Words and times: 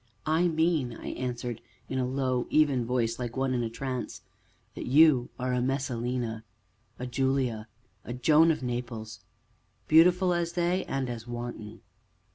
"I 0.25 0.47
mean," 0.47 0.95
I 0.99 1.09
answered, 1.09 1.61
in 1.87 1.99
a 1.99 2.07
low, 2.07 2.47
even 2.49 2.87
voice, 2.87 3.19
like 3.19 3.37
one 3.37 3.53
in 3.53 3.61
a 3.61 3.69
trance, 3.69 4.23
"that 4.73 4.87
you 4.87 5.29
are 5.37 5.53
a 5.53 5.61
Messalina, 5.61 6.43
a 6.97 7.05
Julia, 7.05 7.67
a 8.03 8.11
Joan 8.11 8.49
of 8.49 8.63
Naples, 8.63 9.19
beautiful 9.87 10.33
as 10.33 10.53
they 10.53 10.85
and 10.85 11.07
as 11.07 11.27
wanton." 11.27 11.81